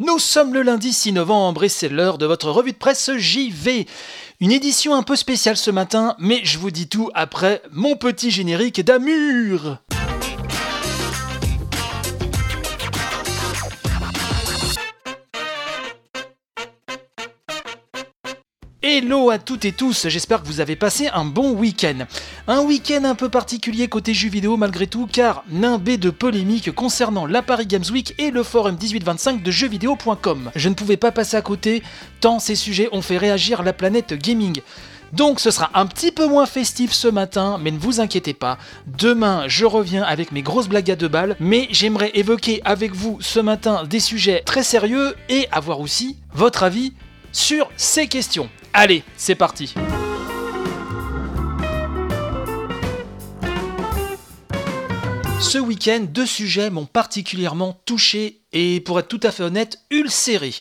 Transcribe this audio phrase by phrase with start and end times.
[0.00, 3.86] Nous sommes le lundi 6 novembre et c'est l'heure de votre revue de presse JV.
[4.40, 8.32] Une édition un peu spéciale ce matin, mais je vous dis tout après mon petit
[8.32, 9.78] générique d'Amur.
[18.96, 22.06] Hello à toutes et tous, j'espère que vous avez passé un bon week-end.
[22.46, 27.26] Un week-end un peu particulier côté jeux vidéo malgré tout, car nimbé de polémiques concernant
[27.26, 30.52] la Paris Games Week et le forum 1825 de jeuxvideo.com.
[30.54, 31.82] Je ne pouvais pas passer à côté,
[32.20, 34.60] tant ces sujets ont fait réagir la planète gaming.
[35.12, 38.58] Donc ce sera un petit peu moins festif ce matin, mais ne vous inquiétez pas.
[38.86, 43.18] Demain, je reviens avec mes grosses blagues à deux balles, mais j'aimerais évoquer avec vous
[43.20, 46.92] ce matin des sujets très sérieux et avoir aussi votre avis
[47.32, 48.48] sur ces questions.
[48.76, 49.72] Allez, c'est parti
[55.40, 60.52] Ce week-end, deux sujets m'ont particulièrement touché et pour être tout à fait honnête, ulcéré.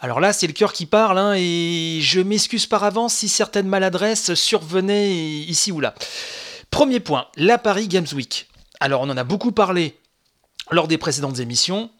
[0.00, 3.68] Alors là, c'est le cœur qui parle, hein, et je m'excuse par avance si certaines
[3.68, 5.94] maladresses survenaient ici ou là.
[6.72, 8.48] Premier point, la Paris Games Week.
[8.80, 9.96] Alors on en a beaucoup parlé
[10.72, 11.90] lors des précédentes émissions.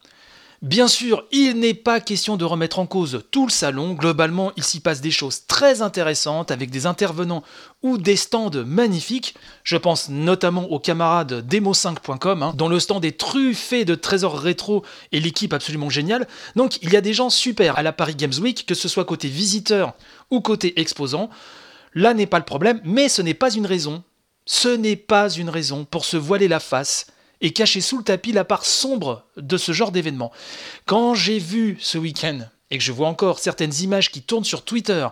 [0.62, 3.92] Bien sûr, il n'est pas question de remettre en cause tout le salon.
[3.92, 7.42] Globalement, il s'y passe des choses très intéressantes avec des intervenants
[7.82, 9.34] ou des stands magnifiques.
[9.64, 14.82] Je pense notamment aux camarades demo5.com, hein, dont le stand est truffé de trésors rétro
[15.12, 16.26] et l'équipe absolument géniale.
[16.56, 19.04] Donc, il y a des gens super à la Paris Games Week, que ce soit
[19.04, 19.92] côté visiteur
[20.30, 21.28] ou côté exposant.
[21.94, 24.02] Là n'est pas le problème, mais ce n'est pas une raison.
[24.46, 27.08] Ce n'est pas une raison pour se voiler la face
[27.40, 30.32] et cacher sous le tapis la part sombre de ce genre d'événement.
[30.86, 34.64] Quand j'ai vu ce week-end et que je vois encore certaines images qui tournent sur
[34.64, 35.06] Twitter,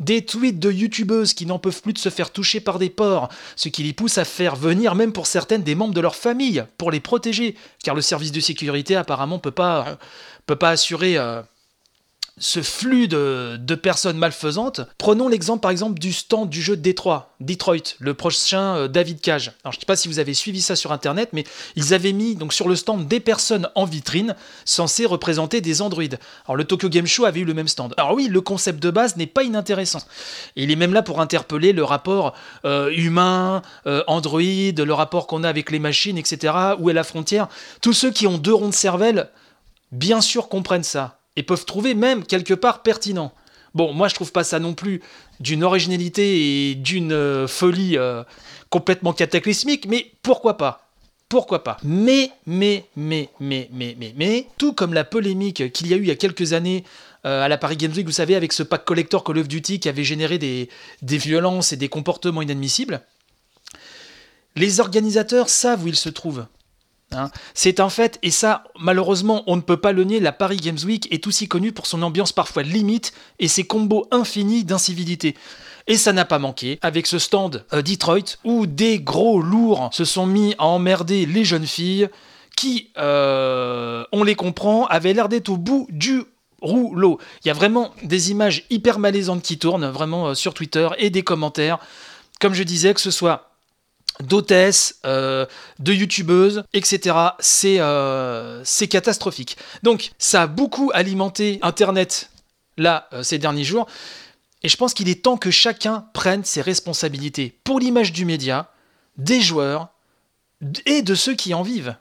[0.00, 3.28] des tweets de youtubeuses qui n'en peuvent plus de se faire toucher par des porcs,
[3.54, 6.64] ce qui les pousse à faire venir même pour certaines des membres de leur famille
[6.78, 9.98] pour les protéger, car le service de sécurité apparemment peut pas,
[10.46, 11.42] peut pas assurer euh,
[12.38, 14.82] ce flux de, personnes malfaisantes.
[14.98, 19.20] Prenons l'exemple par exemple du stand du jeu de Détroit, Detroit, le prochain euh, David
[19.20, 19.52] Cage.
[19.64, 21.44] Alors je ne sais pas si vous avez suivi ça sur internet, mais
[21.76, 24.34] ils avaient mis donc sur le stand des personnes en vitrine
[24.66, 26.18] censées représenter des androïdes.
[26.44, 27.94] Alors le Tokyo Game Show avait eu le même stand.
[27.96, 30.02] Alors oui, le concept de base n'est pas inintéressant.
[30.56, 32.34] Il est même là pour interpeller le rapport
[32.66, 36.52] euh, humain, euh, android, le rapport qu'on a avec les machines, etc.
[36.78, 37.48] Où est la frontière
[37.80, 39.30] Tous ceux qui ont deux ronds de cervelle,
[39.90, 43.32] bien sûr comprennent ça et peuvent trouver même quelque part pertinent.
[43.74, 45.02] Bon, moi je trouve pas ça non plus
[45.38, 48.24] d'une originalité et d'une euh, folie euh,
[48.70, 50.88] complètement cataclysmique, mais pourquoi pas?
[51.28, 51.76] Pourquoi pas?
[51.82, 56.02] Mais, mais, mais, mais, mais, mais, mais, tout comme la polémique qu'il y a eu
[56.02, 56.84] il y a quelques années
[57.26, 59.80] euh, à la Paris Games Week, vous savez, avec ce pack collector Call of Duty
[59.80, 60.68] qui avait généré des,
[61.02, 63.02] des violences et des comportements inadmissibles,
[64.54, 66.46] les organisateurs savent où ils se trouvent.
[67.12, 67.30] Hein.
[67.54, 70.78] C'est un fait, et ça, malheureusement, on ne peut pas le nier, la Paris Games
[70.84, 75.36] Week est aussi connue pour son ambiance parfois limite et ses combos infinis d'incivilité.
[75.86, 80.04] Et ça n'a pas manqué avec ce stand euh, Detroit où des gros lourds se
[80.04, 82.08] sont mis à emmerder les jeunes filles
[82.56, 86.24] qui, euh, on les comprend, avaient l'air d'être au bout du
[86.60, 87.20] rouleau.
[87.44, 91.10] Il y a vraiment des images hyper malaisantes qui tournent vraiment euh, sur Twitter et
[91.10, 91.78] des commentaires.
[92.40, 93.55] Comme je disais, que ce soit
[94.20, 95.46] d'hôtesses, euh,
[95.78, 97.16] de youtubeuses, etc.
[97.64, 99.56] Euh, c'est catastrophique.
[99.82, 102.30] Donc ça a beaucoup alimenté Internet
[102.76, 103.86] là euh, ces derniers jours.
[104.62, 108.72] Et je pense qu'il est temps que chacun prenne ses responsabilités pour l'image du média,
[109.16, 109.88] des joueurs
[110.86, 111.94] et de ceux qui en vivent.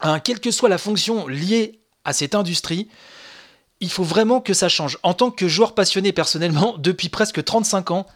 [0.00, 2.88] Hein, quelle que soit la fonction liée à cette industrie,
[3.80, 4.98] il faut vraiment que ça change.
[5.02, 8.06] En tant que joueur passionné personnellement, depuis presque 35 ans,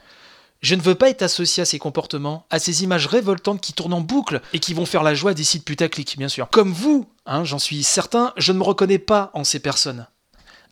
[0.63, 3.95] je ne veux pas être associé à ces comportements, à ces images révoltantes qui tournent
[3.95, 6.49] en boucle et qui vont faire la joie des sites putaclic, bien sûr.
[6.51, 10.07] Comme vous, hein, j'en suis certain, je ne me reconnais pas en ces personnes.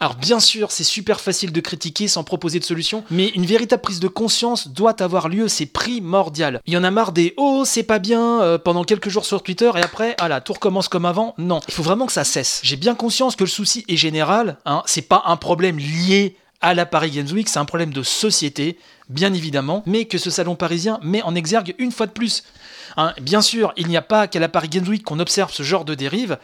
[0.03, 3.83] Alors bien sûr, c'est super facile de critiquer sans proposer de solution, mais une véritable
[3.83, 6.63] prise de conscience doit avoir lieu, c'est primordial.
[6.65, 9.43] Il y en a marre des oh c'est pas bien euh, pendant quelques jours sur
[9.43, 11.35] Twitter et après ah là tout recommence comme avant.
[11.37, 12.61] Non, il faut vraiment que ça cesse.
[12.63, 16.73] J'ai bien conscience que le souci est général, hein, c'est pas un problème lié à
[16.73, 18.79] la Paris Games Week, c'est un problème de société,
[19.11, 22.45] bien évidemment, mais que ce salon parisien met en exergue une fois de plus.
[22.97, 25.63] Hein, bien sûr, il n'y a pas qu'à la Paris Games Week qu'on observe ce
[25.63, 26.39] genre de dérive,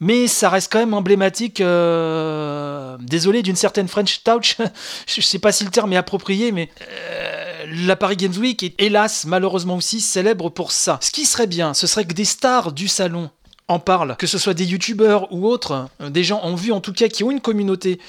[0.00, 4.56] mais ça reste quand même emblématique, euh, désolé, d'une certaine French touch,
[5.06, 8.80] je sais pas si le terme est approprié, mais euh, la Paris Games Week est
[8.80, 10.98] hélas, malheureusement aussi, célèbre pour ça.
[11.02, 13.30] Ce qui serait bien, ce serait que des stars du salon
[13.68, 16.80] en parlent, que ce soit des youtubeurs ou autres, euh, des gens en vue en
[16.80, 18.00] tout cas qui ont une communauté,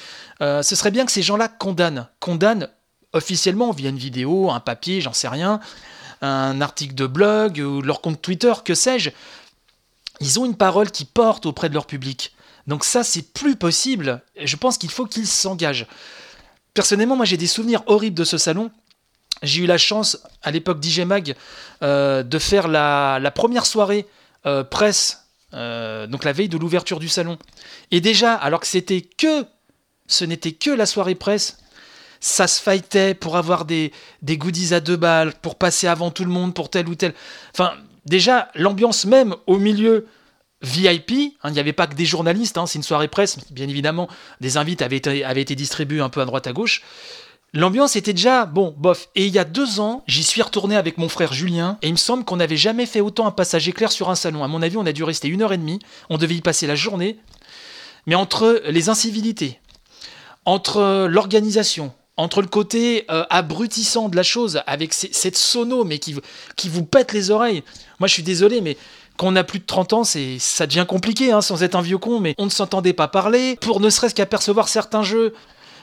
[0.41, 2.67] ce serait bien que ces gens-là condamnent, condamnent
[3.13, 5.59] officiellement via une vidéo, un papier, j'en sais rien,
[6.21, 9.11] un article de blog ou leur compte Twitter, que sais-je.
[10.19, 12.33] Ils ont une parole qui porte auprès de leur public.
[12.67, 14.21] Donc ça, c'est plus possible.
[14.41, 15.85] Je pense qu'il faut qu'il s'engage.
[16.73, 18.71] Personnellement, moi, j'ai des souvenirs horribles de ce salon.
[19.41, 21.35] J'ai eu la chance, à l'époque d'IG Mag,
[21.81, 24.07] euh, de faire la, première soirée
[24.45, 27.37] euh, presse, euh, donc la veille de l'ouverture du salon.
[27.91, 29.45] Et déjà, alors que c'était que,
[30.07, 31.57] ce n'était que la soirée presse,
[32.23, 33.91] ça se fightait pour avoir des,
[34.23, 37.13] goodies à deux balles, pour passer avant tout le monde, pour tel ou tel.
[37.53, 37.73] Enfin,
[38.05, 40.07] déjà, l'ambiance même au milieu
[40.61, 41.11] VIP,
[41.43, 44.07] hein, il n'y avait pas que des journalistes, hein, c'est une soirée presse, bien évidemment,
[44.39, 46.81] des invites avaient été, avaient été distribués un peu à droite à gauche.
[47.53, 49.09] L'ambiance était déjà, bon, bof.
[49.15, 51.91] Et il y a deux ans, j'y suis retourné avec mon frère Julien, et il
[51.91, 54.45] me semble qu'on n'avait jamais fait autant un passage éclair sur un salon.
[54.45, 55.79] À mon avis, on a dû rester une heure et demie,
[56.09, 57.17] on devait y passer la journée.
[58.07, 59.59] Mais entre les incivilités,
[60.45, 66.13] entre l'organisation, entre le côté euh, abrutissant de la chose, avec cette sono, mais qui,
[66.69, 67.63] vous pète les oreilles.
[67.99, 68.77] Moi, je suis désolé, mais
[69.17, 71.81] quand on a plus de 30 ans, c'est ça devient compliqué, hein, sans être un
[71.81, 73.57] vieux con, mais on ne s'entendait pas parler.
[73.61, 75.33] Pour ne serait-ce qu'apercevoir certains jeux,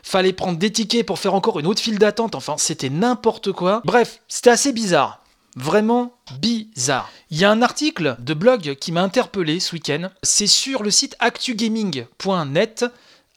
[0.02, 3.82] fallait prendre des tickets pour faire encore une autre file d'attente, enfin c'était n'importe quoi.
[3.84, 5.20] Bref, c'était assez bizarre.
[5.56, 7.10] Vraiment bizarre.
[7.30, 10.08] Il y a un article de blog qui m'a interpellé ce week-end.
[10.22, 12.84] C'est sur le site actugaming.net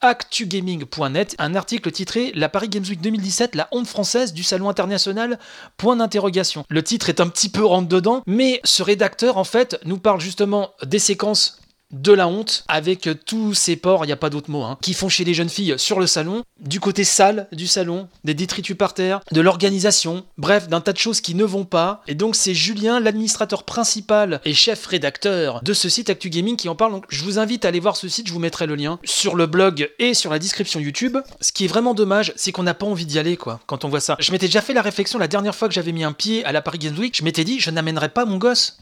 [0.03, 5.39] actugaming.net, un article titré La Paris Games Week 2017, la honte française du salon international
[5.77, 6.65] Point d'interrogation.
[6.69, 10.19] Le titre est un petit peu rentre dedans, mais ce rédacteur en fait nous parle
[10.19, 11.62] justement des séquences
[11.93, 14.93] de la honte avec tous ces porcs, il n'y a pas d'autre mot, hein, qui
[14.93, 18.75] font chez les jeunes filles sur le salon, du côté sale du salon, des détritus
[18.75, 22.01] par terre, de l'organisation, bref, d'un tas de choses qui ne vont pas.
[22.07, 26.67] Et donc c'est Julien, l'administrateur principal et chef rédacteur de ce site Actu Gaming qui
[26.67, 26.91] en parle.
[26.91, 29.35] Donc je vous invite à aller voir ce site, je vous mettrai le lien sur
[29.35, 31.17] le blog et sur la description YouTube.
[31.41, 33.89] Ce qui est vraiment dommage, c'est qu'on n'a pas envie d'y aller quoi, quand on
[33.89, 34.17] voit ça.
[34.19, 36.51] Je m'étais déjà fait la réflexion la dernière fois que j'avais mis un pied à
[36.51, 38.77] la Paris Games Week, je m'étais dit, je n'amènerai pas mon gosse.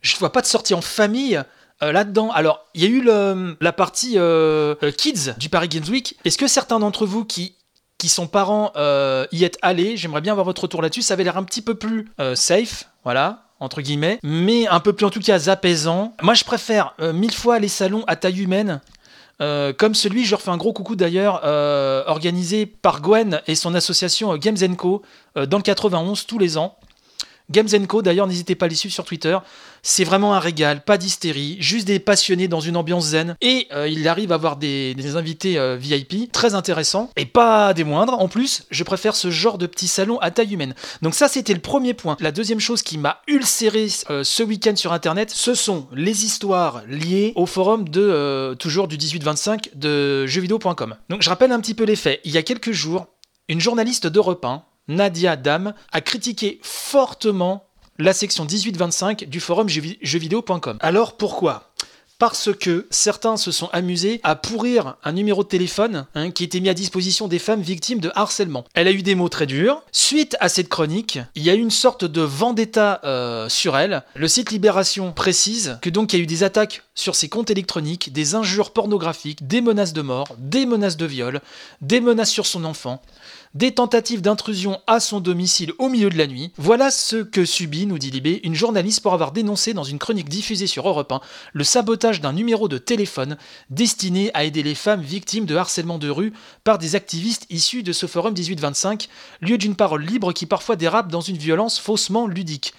[0.00, 1.42] Je ne vois pas de sortie en famille
[1.82, 2.30] euh, là-dedans.
[2.30, 3.02] Alors, il y a eu
[3.60, 6.16] la partie euh, euh, Kids du Paris Games Week.
[6.24, 7.56] Est-ce que certains d'entre vous qui,
[7.98, 8.72] qui sont parents
[9.32, 9.96] y êtes allés?
[9.96, 11.02] J'aimerais bien avoir votre retour là-dessus.
[11.02, 15.06] Ça avait l'air un petit peu plus safe, voilà entre guillemets, mais un peu plus
[15.06, 16.12] en tout cas apaisant.
[16.20, 18.80] Moi, je préfère mille fois les salons à taille humaine.
[19.38, 21.44] comme celui, je leur fais un gros coucou d'ailleurs,
[22.06, 25.02] organisé par Gwen et son association Games Co
[25.34, 26.76] dans le 91 tous les ans.
[27.50, 29.36] Games Co, d'ailleurs, n'hésitez pas à les suivre sur Twitter.
[29.82, 33.36] C'est vraiment un régal, pas d'hystérie, juste des passionnés dans une ambiance zen.
[33.42, 37.84] Et euh, il arrive à avoir des, invités euh, VIP très intéressants, et pas des
[37.84, 38.18] moindres.
[38.18, 40.74] En plus, je préfère ce genre de petit salon à taille humaine.
[41.02, 42.16] Donc ça, c'était le premier point.
[42.20, 46.82] La deuxième chose qui m'a ulcéré euh, ce week-end sur Internet, ce sont les histoires
[46.88, 50.96] liées au forum de toujours du 18-25 de jeuxvideo.com.
[51.10, 52.20] Donc je rappelle un petit peu les faits.
[52.24, 53.06] Il y a quelques jours,
[53.48, 57.66] une journaliste d'Europe 1 Nadia Dam, a critiqué fortement
[57.98, 60.78] la section 18-25 du forum jeuxvideo.com.
[60.80, 61.70] Alors pourquoi?
[62.18, 66.60] Parce que certains se sont amusés à pourrir un numéro de téléphone hein, qui était
[66.60, 68.64] mis à disposition des femmes victimes de harcèlement.
[68.74, 69.82] Elle a eu des mots très durs.
[69.90, 74.04] Suite à cette chronique, il y a eu une sorte de vendetta euh, sur elle.
[74.14, 77.50] Le site Libération précise que donc il y a eu des attaques sur ses comptes
[77.50, 81.40] électroniques, des injures pornographiques, des menaces de mort, des menaces de viol,
[81.80, 83.02] des menaces sur son enfant
[83.54, 86.52] des tentatives d'intrusion à son domicile au milieu de la nuit.
[86.56, 90.28] Voilà ce que subit, nous dit Libé, une journaliste pour avoir dénoncé dans une chronique
[90.28, 91.20] diffusée sur Europe 1
[91.52, 93.36] le sabotage d'un numéro de téléphone
[93.70, 96.32] destiné à aider les femmes victimes de harcèlement de rue
[96.64, 99.08] par des activistes issus de ce forum 1825,
[99.40, 102.74] lieu d'une parole libre qui parfois dérape dans une violence faussement ludique.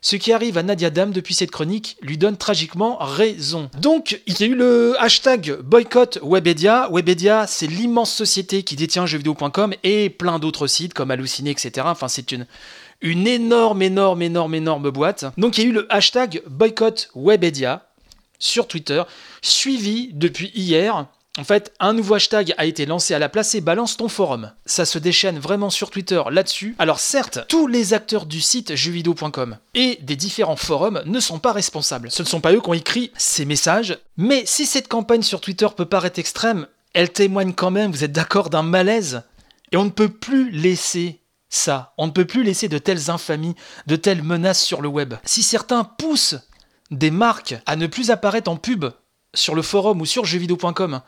[0.00, 3.70] Ce qui arrive à Nadia Dam depuis cette chronique lui donne tragiquement raison.
[3.80, 6.88] Donc, il y a eu le hashtag boycott Webedia.
[6.92, 11.86] Webedia, c'est l'immense société qui détient jeuxvideo.com et plein d'autres sites comme Halluciné, etc.
[11.88, 12.46] Enfin, c'est une,
[13.02, 15.24] énorme, énorme, énorme, énorme boîte.
[15.38, 17.86] Donc, il y a eu le hashtag boycott Webedia
[18.38, 19.02] sur Twitter,
[19.42, 21.06] suivi depuis hier
[21.38, 24.52] en fait, un nouveau hashtag a été lancé à la place et balance ton forum.
[24.64, 26.74] Ça se déchaîne vraiment sur Twitter là-dessus.
[26.78, 31.52] Alors certes, tous les acteurs du site jeuxvideo.com et des différents forums ne sont pas
[31.52, 32.10] responsables.
[32.10, 33.98] Ce ne sont pas eux qui ont écrit ces messages.
[34.16, 38.12] Mais si cette campagne sur Twitter peut paraître extrême, elle témoigne quand même, vous êtes
[38.12, 39.22] d'accord, d'un malaise.
[39.72, 41.92] Et on ne peut plus laisser ça.
[41.98, 45.14] On ne peut plus laisser de telles infamies, de telles menaces sur le web.
[45.24, 46.38] Si certains poussent
[46.90, 48.86] des marques à ne plus apparaître en pub
[49.34, 51.02] sur le forum ou sur jeuxvideo.com,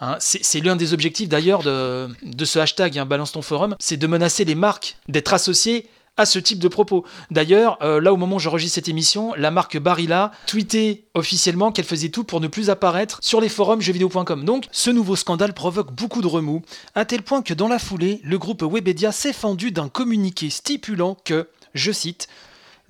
[0.00, 2.08] Hein, c'est l'un des objectifs d'ailleurs de,
[2.44, 6.38] ce hashtag, hein, balance ton forum, c'est de menacer les marques d'être associées à ce
[6.38, 7.04] type de propos.
[7.30, 11.84] D'ailleurs, euh, là au moment où j'enregistre cette émission, la marque Barilla tweetait officiellement qu'elle
[11.84, 14.44] faisait tout pour ne plus apparaître sur les forums jeuxvideo.com.
[14.44, 16.62] Donc, ce nouveau scandale provoque beaucoup de remous,
[16.94, 21.16] à tel point que dans la foulée, le groupe Webedia s'est fendu d'un communiqué stipulant
[21.24, 22.28] que, je cite,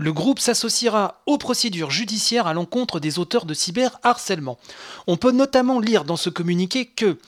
[0.01, 4.59] le groupe s'associera aux procédures judiciaires à l'encontre des auteurs de cyberharcèlement.
[5.07, 7.19] On peut notamment lire dans ce communiqué que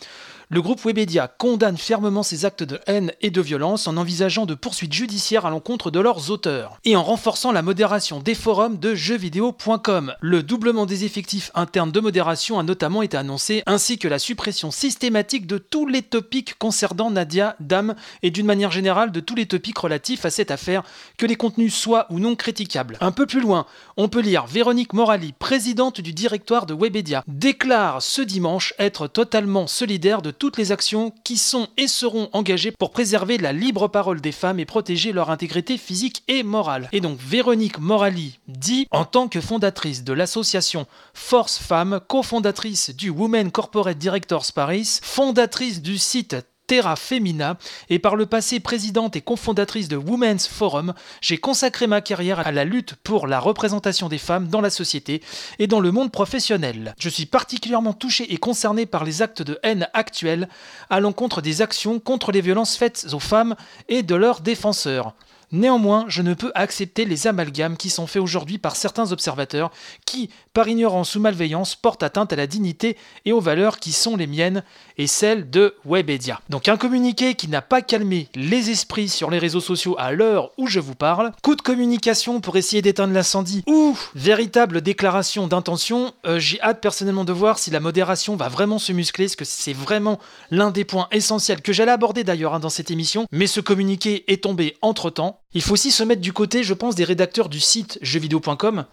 [0.53, 4.55] le groupe Webedia condamne fermement ces actes de haine et de violence en envisageant de
[4.55, 8.95] poursuites judiciaires à l'encontre de leurs auteurs et en renforçant la modération des forums de
[8.95, 10.13] jeuxvideo.com.
[10.21, 14.71] Le doublement des effectifs internes de modération a notamment été annoncé, ainsi que la suppression
[14.71, 19.47] systématique de tous les topics concernant Nadia, Dame et d'une manière générale de tous les
[19.47, 20.83] topics relatifs à cette affaire,
[21.17, 22.99] que les contenus soient ou non critiquables.
[23.01, 23.65] Un peu plus loin,
[23.97, 29.67] on peut lire Véronique Morali, présidente du directoire de Webedia, déclare ce dimanche être totalement
[29.67, 34.21] solidaire de toutes les actions qui sont et seront engagées pour préserver la libre parole
[34.21, 36.89] des femmes et protéger leur intégrité physique et morale.
[36.91, 43.09] Et donc Véronique Morali dit, en tant que fondatrice de l'association Force Femmes, cofondatrice du
[43.09, 46.35] Women Corporate Directors Paris, fondatrice du site
[46.67, 47.59] Terra Femina
[47.91, 52.53] et par le passé présidente et cofondatrice de Women's Forum, j'ai consacré ma carrière à
[52.53, 55.23] la lutte pour la représentation des femmes dans la société
[55.59, 56.95] et dans le monde professionnel.
[56.99, 60.49] Je suis particulièrement touché et concerné par les actes de haine actuels
[60.91, 63.57] à l'encontre des actions contre les violences faites aux femmes
[63.89, 65.15] et de leurs défenseurs.
[65.53, 69.71] Néanmoins, je ne peux accepter les amalgames qui sont faits aujourd'hui par certains observateurs
[70.07, 74.17] qui, par ignorance ou malveillance, portent atteinte à la dignité et aux valeurs qui sont
[74.17, 74.65] les miennes
[74.97, 76.41] et celles de Webedia.
[76.49, 80.51] Donc un communiqué qui n'a pas calmé les esprits sur les réseaux sociaux à l'heure
[80.57, 86.15] où je vous parle, coup de communication pour essayer d'éteindre l'incendie ou véritable déclaration d'intention,
[86.27, 89.45] euh, j'ai hâte personnellement de voir si la modération va vraiment se muscler, parce que
[89.45, 90.19] c'est vraiment
[90.51, 94.25] l'un des points essentiels que j'allais aborder d'ailleurs hein, dans cette émission, mais ce communiqué
[94.33, 95.42] est tombé entre-temps.
[95.55, 98.85] Il faut aussi se mettre du côté, je pense, des rédacteurs du site jeuxvideo.com.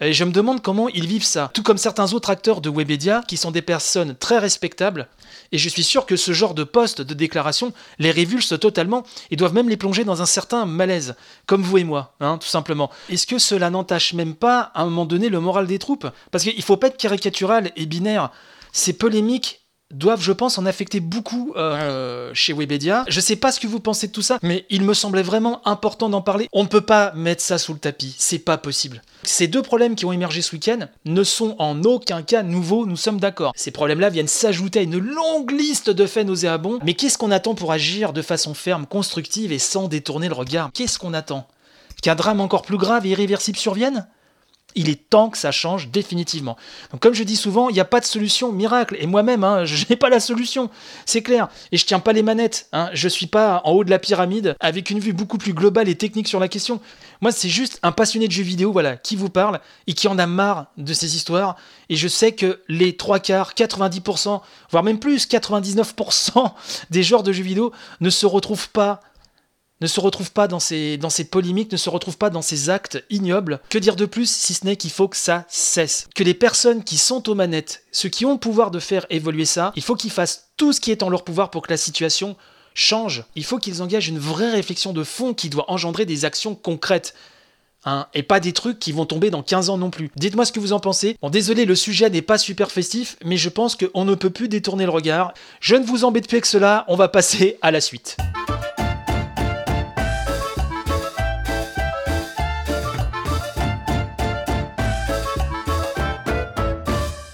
[0.00, 1.50] Et je me demande comment ils vivent ça.
[1.52, 5.08] Tout comme certains autres acteurs de Webedia, qui sont des personnes très respectables.
[5.52, 9.36] Et je suis sûr que ce genre de poste, de déclaration, les révulse totalement et
[9.36, 11.14] doivent même les plonger dans un certain malaise.
[11.46, 12.90] Comme vous et moi, hein, tout simplement.
[13.10, 16.06] Est-ce que cela n'entache même pas, à un moment donné, le moral des troupes?
[16.30, 18.30] Parce qu'il faut pas être caricatural et binaire.
[18.72, 19.59] Ces polémiques
[19.90, 23.04] doivent, je pense, en affecter beaucoup euh, chez Webedia.
[23.08, 25.66] Je sais pas ce que vous pensez de tout ça, mais il me semblait vraiment
[25.66, 26.48] important d'en parler.
[26.52, 29.02] On ne peut pas mettre ça sous le tapis, c'est pas possible.
[29.22, 32.96] Ces deux problèmes qui ont émergé ce week-end ne sont en aucun cas nouveaux, nous
[32.96, 33.52] sommes d'accord.
[33.54, 37.54] Ces problèmes-là viennent s'ajouter à une longue liste de faits nauséabonds, mais qu'est-ce qu'on attend
[37.54, 40.70] pour agir de façon ferme, constructive et sans détourner le regard?
[40.72, 41.46] Qu'est-ce qu'on attend?
[42.02, 44.06] Qu'un drame encore plus grave et irréversible survienne?
[44.74, 46.56] Il est temps que ça change définitivement.
[46.92, 48.96] Donc comme je dis souvent, il n'y a pas de solution miracle.
[49.00, 50.70] Et moi-même, hein, je n'ai pas la solution,
[51.06, 51.48] c'est clair.
[51.72, 52.68] Et je tiens pas les manettes.
[52.72, 52.90] Hein.
[52.92, 55.94] Je suis pas en haut de la pyramide avec une vue beaucoup plus globale et
[55.94, 56.80] technique sur la question.
[57.20, 60.18] Moi, c'est juste un passionné de jeux vidéo, voilà, qui vous parle et qui en
[60.18, 61.56] a marre de ces histoires.
[61.90, 66.52] Et je sais que les trois quarts, 90%, voire même plus, 99%
[66.90, 69.00] des genres de jeux vidéo ne se retrouvent pas
[69.80, 72.70] ne se retrouve pas dans ces, dans ces polémiques, ne se retrouve pas dans ces
[72.70, 73.60] actes ignobles.
[73.68, 76.08] Que dire de plus si ce n'est qu'il faut que ça cesse?
[76.14, 79.44] Que les personnes qui sont aux manettes, ceux qui ont le pouvoir de faire évoluer
[79.44, 81.76] ça, il faut qu'ils fassent tout ce qui est en leur pouvoir pour que la
[81.76, 82.36] situation
[82.74, 83.24] change.
[83.34, 87.14] Il faut qu'ils engagent une vraie réflexion de fond qui doit engendrer des actions concrètes.
[87.86, 90.10] Hein, et pas des trucs qui vont tomber dans 15 ans non plus.
[90.14, 91.16] Dites-moi ce que vous en pensez.
[91.22, 94.48] Bon, désolé, le sujet n'est pas super festif, mais je pense qu'on ne peut plus
[94.48, 95.32] détourner le regard.
[95.60, 98.18] Je ne vous embête plus avec cela, on va passer à la suite.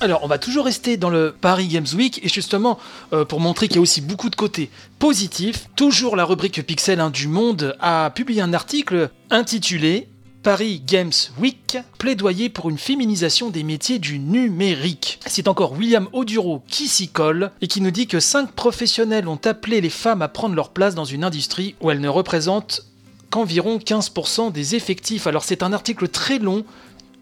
[0.07, 2.79] Alors, on va toujours rester dans le Paris Games Week et justement,
[3.13, 4.71] euh, pour montrer qu'il y a aussi beaucoup de côtés
[5.01, 10.07] positifs, toujours la rubrique Pixel hein, du Monde a publié un article intitulé
[10.45, 11.11] Paris Games
[11.41, 15.19] Week, plaidoyer pour une féminisation des métiers du numérique.
[15.27, 19.41] C'est encore William Oduro qui s'y colle et qui nous dit que 5 professionnels ont
[19.45, 22.87] appelé les femmes à prendre leur place dans une industrie où elles ne représentent
[23.31, 25.27] qu'environ 15% des effectifs.
[25.27, 26.65] Alors c'est un article très long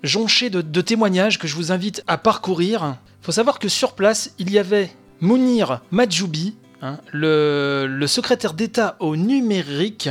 [0.04, 2.96] jonché de, témoignages que je vous invite à parcourir.
[3.22, 8.96] Il faut savoir que sur place, il y avait Mounir Majoubi, hein, le, secrétaire d'État
[9.00, 10.10] au numérique,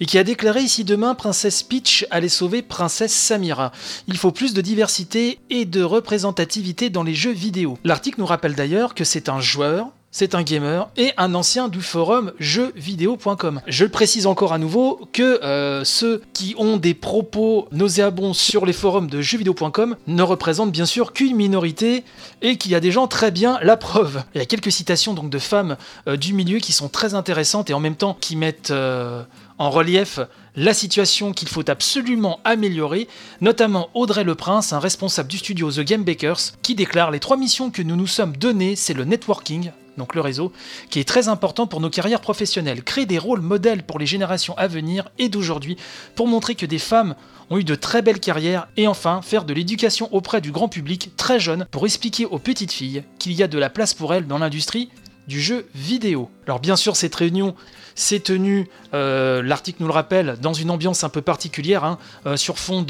[0.00, 3.72] et qui a déclaré ici demain Princesse Peach allait sauver Princesse Samira.
[4.06, 7.78] Il faut plus de diversité et de représentativité dans les jeux vidéo.
[7.84, 11.82] L'article nous rappelle d'ailleurs que c'est un joueur c'est un gamer et un ancien du
[11.82, 13.60] forum jeuxvideo.com.
[13.66, 18.64] Je le précise encore à nouveau que euh, ceux qui ont des propos nauséabonds sur
[18.64, 22.04] les forums de jeuxvideo.com ne représentent bien sûr qu'une minorité
[22.40, 24.22] et qu'il y a des gens très bien la preuve.
[24.34, 25.76] Il y a quelques citations donc de femmes
[26.08, 29.22] euh, du milieu qui sont très intéressantes et en même temps qui mettent euh,
[29.58, 30.20] en relief
[30.56, 33.08] la situation qu'il faut absolument améliorer,
[33.40, 37.36] notamment Audrey Le Prince, un responsable du studio The Game Bakers, qui déclare les trois
[37.36, 40.52] missions que nous nous sommes données, c'est le networking, donc le réseau,
[40.88, 42.82] qui est très important pour nos carrières professionnelles.
[42.82, 45.76] Créer des rôles modèles pour les générations à venir et d'aujourd'hui
[46.14, 47.14] pour montrer que des femmes
[47.50, 51.10] ont eu de très belles carrières et enfin faire de l'éducation auprès du grand public
[51.16, 54.26] très jeune pour expliquer aux petites filles qu'il y a de la place pour elles
[54.26, 54.90] dans l'industrie
[55.28, 56.30] du jeu vidéo.
[56.46, 57.54] Alors bien sûr cette réunion
[57.94, 62.36] s'est tenue, euh, l'article nous le rappelle, dans une ambiance un peu particulière, hein, euh,
[62.36, 62.86] sur fond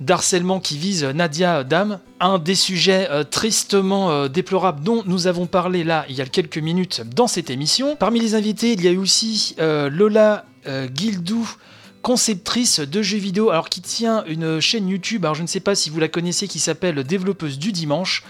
[0.00, 5.84] d'harcèlement qui vise Nadia Dam, un des sujets euh, tristement déplorables dont nous avons parlé
[5.84, 7.96] là il y a quelques minutes dans cette émission.
[7.96, 11.48] Parmi les invités, il y a eu aussi Lola Guildou,
[12.02, 15.74] conceptrice de jeux vidéo, alors qui tient une chaîne YouTube, alors je ne sais pas
[15.74, 18.22] si vous la connaissez, qui s'appelle Développeuse du Dimanche.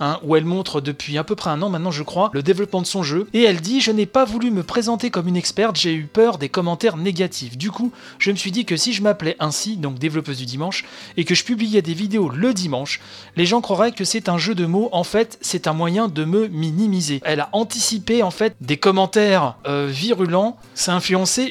[0.00, 2.82] Hein, où elle montre depuis à peu près un an maintenant, je crois, le développement
[2.82, 3.28] de son jeu.
[3.32, 6.38] Et elle dit Je n'ai pas voulu me présenter comme une experte, j'ai eu peur
[6.38, 7.56] des commentaires négatifs.
[7.56, 10.84] Du coup, je me suis dit que si je m'appelais ainsi, donc développeuse du dimanche,
[11.16, 13.00] et que je publiais des vidéos le dimanche,
[13.36, 14.88] les gens croiraient que c'est un jeu de mots.
[14.92, 17.20] En fait, c'est un moyen de me minimiser.
[17.24, 20.56] Elle a anticipé en fait des commentaires euh, virulents.
[20.74, 20.98] Ça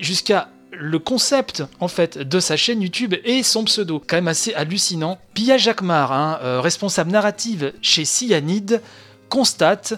[0.01, 4.53] jusqu'à le concept en fait de sa chaîne YouTube et son pseudo, quand même assez
[4.53, 5.17] hallucinant.
[5.33, 8.81] Pia Jacquemart, hein, euh, responsable narrative chez Cyanide,
[9.29, 9.95] constate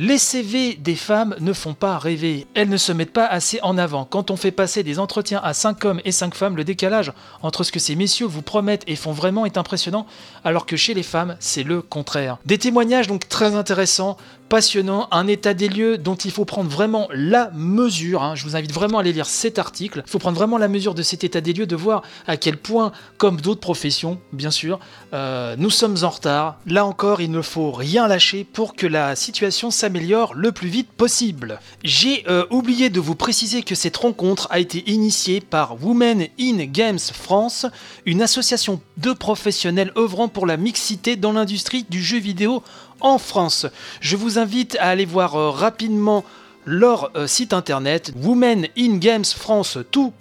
[0.00, 2.46] les CV des femmes ne font pas rêver.
[2.54, 4.06] Elles ne se mettent pas assez en avant.
[4.06, 7.12] Quand on fait passer des entretiens à 5 hommes et 5 femmes, le décalage
[7.42, 10.06] entre ce que ces messieurs vous promettent et font vraiment est impressionnant,
[10.42, 12.38] alors que chez les femmes, c'est le contraire.
[12.46, 14.16] Des témoignages donc très intéressants
[14.50, 18.24] passionnant, un état des lieux dont il faut prendre vraiment la mesure.
[18.24, 18.34] Hein.
[18.34, 20.02] Je vous invite vraiment à aller lire cet article.
[20.04, 22.56] Il faut prendre vraiment la mesure de cet état des lieux, de voir à quel
[22.56, 24.80] point, comme d'autres professions, bien sûr,
[25.14, 26.58] euh, nous sommes en retard.
[26.66, 30.90] Là encore, il ne faut rien lâcher pour que la situation s'améliore le plus vite
[30.90, 31.60] possible.
[31.84, 36.64] J'ai euh, oublié de vous préciser que cette rencontre a été initiée par Women in
[36.64, 37.66] Games France,
[38.04, 42.64] une association de professionnels œuvrant pour la mixité dans l'industrie du jeu vidéo
[43.00, 43.66] en France.
[44.00, 46.24] Je vous invite à aller voir euh, rapidement
[46.66, 50.12] leur euh, site internet Women in Games France tout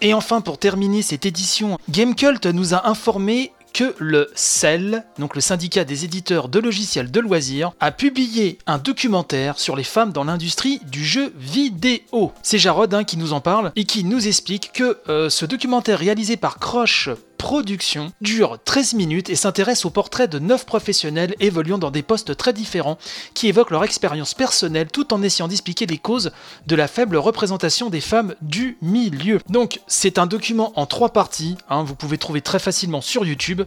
[0.00, 5.42] Et enfin, pour terminer cette édition, Gamecult nous a informé que le CEL, donc le
[5.42, 10.24] syndicat des éditeurs de logiciels de loisirs, a publié un documentaire sur les femmes dans
[10.24, 12.32] l'industrie du jeu vidéo.
[12.42, 15.98] C'est Jarod hein, qui nous en parle et qui nous explique que euh, ce documentaire
[15.98, 21.78] réalisé par Croche production dure 13 minutes et s'intéresse au portrait de 9 professionnels évoluant
[21.78, 22.98] dans des postes très différents
[23.34, 26.32] qui évoquent leur expérience personnelle tout en essayant d'expliquer les causes
[26.66, 29.40] de la faible représentation des femmes du milieu.
[29.48, 33.62] Donc c'est un document en trois parties, hein, vous pouvez trouver très facilement sur YouTube.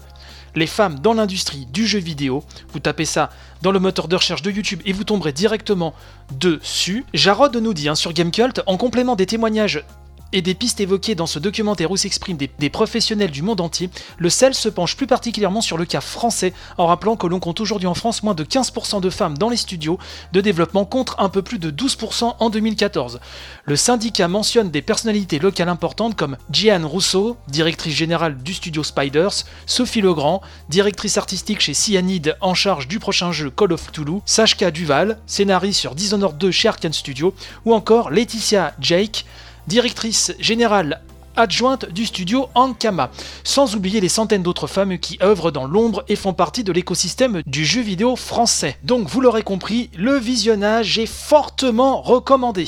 [0.55, 3.29] Les femmes dans l'industrie du jeu vidéo, vous tapez ça
[3.61, 5.93] dans le moteur de recherche de YouTube et vous tomberez directement
[6.31, 7.05] dessus.
[7.13, 9.83] Jarod nous dit hein, sur Gamecult, en complément des témoignages
[10.33, 14.29] et des pistes évoquées dans ce documentaire où s'expriment des, professionnels du monde entier, le
[14.29, 17.87] CEL se penche plus particulièrement sur le cas français en rappelant que l'on compte aujourd'hui
[17.87, 19.97] en France moins de 15% de femmes dans les studios
[20.33, 23.19] de développement contre un peu plus de 12% en 2014.
[23.65, 29.45] Le syndicat mentionne des personnalités locales importantes comme Jeanne Rousseau, directrice générale du studio Spiders,
[29.65, 34.71] Sophie Legrand, directrice artistique chez Cyanide en charge du prochain jeu Call of Toulouse, Sashka
[34.71, 37.33] Duval, scénariste sur Dishonored 2 chez Arkane Studio,
[37.65, 39.25] ou encore Laetitia Jake,
[39.69, 41.01] directrice générale
[41.35, 43.11] adjointe du studio Ankama,
[43.43, 47.43] sans oublier les centaines d'autres femmes qui œuvrent dans l'ombre et font partie de l'écosystème
[47.45, 48.77] du jeu vidéo français.
[48.83, 52.65] Donc vous l'aurez compris, le visionnage est fortement recommandé.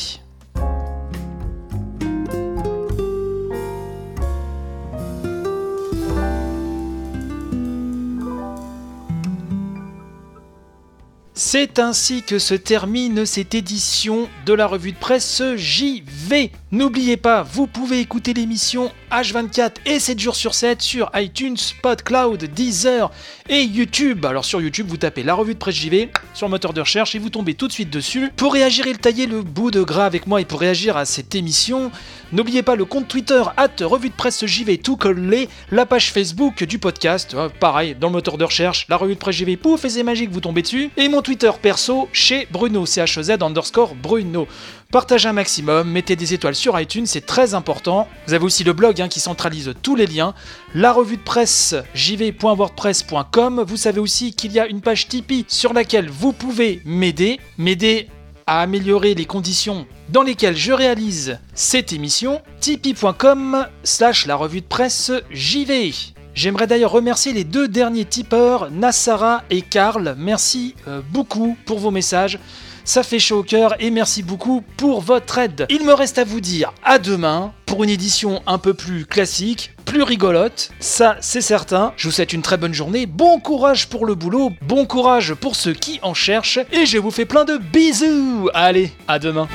[11.34, 16.52] C'est ainsi que se termine cette édition de la revue de presse JV.
[16.74, 22.46] N'oubliez pas, vous pouvez écouter l'émission H24 et 7 jours sur 7 sur iTunes, PodCloud,
[22.46, 23.12] Deezer
[23.50, 24.26] et YouTube.
[24.26, 27.14] Alors sur YouTube, vous tapez la revue de presse JV sur le moteur de recherche
[27.14, 28.32] et vous tombez tout de suite dessus.
[28.38, 31.04] Pour réagir et le tailler le bout de gras avec moi et pour réagir à
[31.04, 31.92] cette émission,
[32.32, 36.64] n'oubliez pas le compte Twitter at revue de presse JV tout collé, la page Facebook
[36.64, 39.84] du podcast, euh, pareil, dans le moteur de recherche, la revue de presse JV, pouf,
[39.84, 40.90] et magique, vous tombez dessus.
[40.96, 44.48] Et mon Twitter perso chez Bruno, CHZ underscore Bruno.
[44.92, 48.10] Partagez un maximum, mettez des étoiles sur iTunes, c'est très important.
[48.28, 50.34] Vous avez aussi le blog hein, qui centralise tous les liens.
[50.76, 53.64] La revue de presse jv.wordpress.com.
[53.66, 57.40] Vous savez aussi qu'il y a une page Tipeee sur laquelle vous pouvez m'aider.
[57.58, 58.10] M'aider
[58.46, 62.42] à améliorer les conditions dans lesquelles je réalise cette émission.
[62.60, 65.94] Tipeee.com slash la revue de presse JV.
[66.34, 70.16] J'aimerais d'ailleurs remercier les deux derniers tipeurs, Nassara et Karl.
[70.18, 72.40] Merci euh, beaucoup pour vos messages.
[72.84, 75.66] Ça fait chaud au cœur et merci beaucoup pour votre aide.
[75.70, 79.74] Il me reste à vous dire à demain pour une édition un peu plus classique,
[79.86, 81.94] plus rigolote, ça c'est certain.
[81.98, 85.56] Je vous souhaite une très bonne journée, bon courage pour le boulot, bon courage pour
[85.56, 88.50] ceux qui en cherchent et je vous fais plein de bisous.
[88.54, 89.48] Allez, à demain.